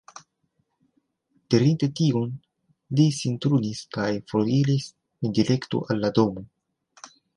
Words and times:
Dirinte 1.55 1.89
tion, 1.99 2.31
li 3.01 3.05
sin 3.17 3.35
turnis 3.47 3.83
kaj 3.99 4.07
foriris 4.33 4.89
en 5.29 5.37
direkto 5.41 5.83
al 5.89 6.03
la 6.07 6.13
domo. 6.21 6.47